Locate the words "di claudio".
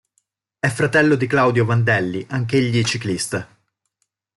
1.13-1.63